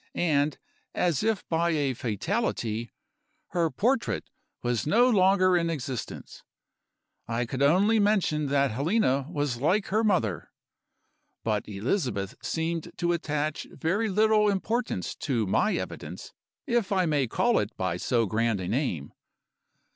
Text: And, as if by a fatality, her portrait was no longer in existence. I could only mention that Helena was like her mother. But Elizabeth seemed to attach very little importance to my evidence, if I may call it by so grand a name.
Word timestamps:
And, 0.15 0.57
as 0.95 1.21
if 1.21 1.47
by 1.47 1.69
a 1.69 1.93
fatality, 1.93 2.89
her 3.49 3.69
portrait 3.69 4.31
was 4.63 4.87
no 4.87 5.07
longer 5.07 5.55
in 5.55 5.69
existence. 5.69 6.41
I 7.27 7.45
could 7.45 7.61
only 7.61 7.99
mention 7.99 8.47
that 8.47 8.71
Helena 8.71 9.27
was 9.29 9.57
like 9.61 9.89
her 9.89 10.03
mother. 10.03 10.49
But 11.43 11.69
Elizabeth 11.69 12.33
seemed 12.41 12.91
to 12.97 13.11
attach 13.13 13.67
very 13.71 14.09
little 14.09 14.49
importance 14.49 15.13
to 15.17 15.45
my 15.45 15.75
evidence, 15.75 16.33
if 16.65 16.91
I 16.91 17.05
may 17.05 17.27
call 17.27 17.59
it 17.59 17.77
by 17.77 17.97
so 17.97 18.25
grand 18.25 18.59
a 18.59 18.67
name. 18.67 19.13